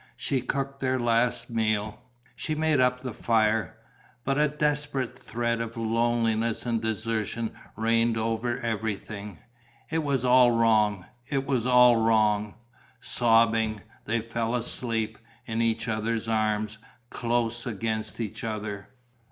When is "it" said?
9.91-10.01, 11.29-11.45